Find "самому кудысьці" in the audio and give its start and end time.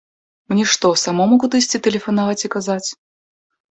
1.05-1.83